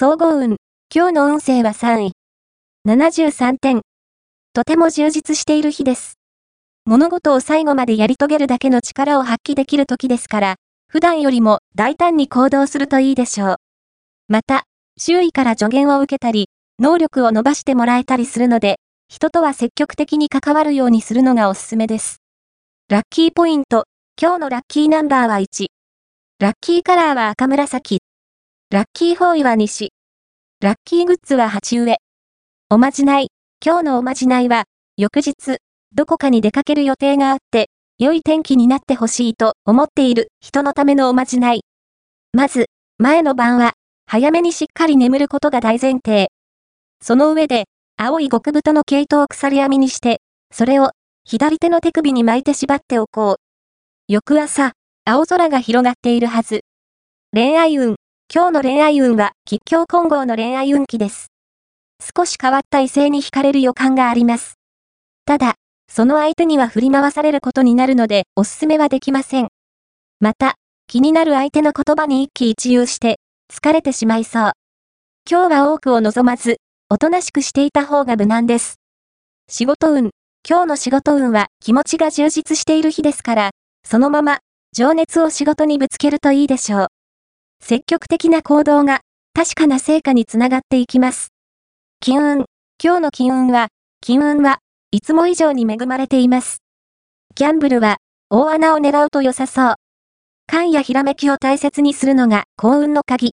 [0.00, 0.58] 総合運。
[0.94, 2.12] 今日の運勢は3位。
[2.86, 3.80] 73点。
[4.52, 6.20] とても充実している日です。
[6.84, 10.54] 物事を最後までやり遂げるだけの力を発揮できる時ですから、
[10.86, 13.56] 普段よりも大胆に行動するといいでしょう。
[14.28, 14.66] また、
[14.98, 18.76] 周囲から助言を受けたり、能力を伸ばしてもらえたりするので、
[19.08, 22.18] 人とは積極的に関わるようにするのがおすすめです。
[22.88, 23.86] ラッキーポイント。
[24.16, 25.66] 今日のラッキーナンバーは1。
[26.38, 27.98] ラッキーカラーは赤紫。
[28.70, 29.94] ラッキーフォーイは西。
[30.60, 31.96] ラッキーグッズは鉢植え。
[32.68, 33.28] おまじない。
[33.64, 34.64] 今日のおまじないは、
[34.98, 35.56] 翌日、
[35.94, 41.62] どこかに出かける予定があって、良い天気になってほしいと思っている人のためのおまじない。
[42.34, 42.66] まず、
[42.98, 43.72] 前の晩は、
[44.04, 46.28] 早めにしっかり眠ることが大前提。
[47.00, 47.64] その上で、
[47.96, 50.20] 青い極太の毛糸を鎖編みにして、
[50.52, 50.90] それを
[51.24, 53.40] 左手の手首に巻いて縛っておこう。
[54.08, 54.72] 翌朝、
[55.06, 56.60] 青空が広がっているはず。
[57.32, 57.96] 恋愛運。
[58.30, 61.28] 今日の恋愛運は吉祥混合の恋愛運気です。
[62.14, 64.58] 少し変わった異性に惹かれる予感があります。
[65.24, 65.54] ただ、
[65.90, 69.48] その相手には振り回されることになるのでおすすめはできません。
[70.20, 70.56] また、
[70.88, 73.16] 気になる相手の言葉に一喜一憂して
[73.50, 74.52] 疲れてしまいそう。
[75.26, 76.58] 今日は多くを望まず、
[76.90, 78.74] おとなしくしていた方が無難です。
[79.48, 80.10] 仕事運。
[80.46, 83.50] 今日の仕事運は気持ちが充実している日ですから、
[83.84, 84.40] そのまま
[84.76, 86.88] 情熱を仕事にぶつけるといいでしょう。
[87.60, 89.00] 積極的な行動が
[89.34, 91.28] 確かな成果につながっていきます。
[92.00, 92.44] 金運。
[92.82, 93.68] 今日の金運は、
[94.00, 94.60] 金運は
[94.92, 96.58] いつも以上に恵まれています。
[97.34, 97.98] ギャンブルは
[98.30, 99.74] 大穴を狙うと良さそう。
[100.46, 103.26] 勘やひらめきを大切にするのが幸運の鍵。